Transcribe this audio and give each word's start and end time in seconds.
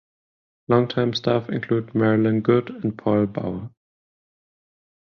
Long 0.67 0.87
time 0.87 1.13
staff 1.13 1.47
include 1.49 1.93
Marilyn 1.93 2.41
Good 2.41 2.71
and 2.71 2.97
Paul 2.97 3.27
Bauer. 3.27 3.69